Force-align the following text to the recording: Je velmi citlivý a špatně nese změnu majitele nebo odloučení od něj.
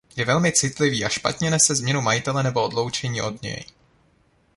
Je 0.17 0.25
velmi 0.25 0.51
citlivý 0.51 1.05
a 1.05 1.09
špatně 1.09 1.51
nese 1.51 1.75
změnu 1.75 2.01
majitele 2.01 2.43
nebo 2.43 2.63
odloučení 2.63 3.21
od 3.21 3.41
něj. 3.41 3.63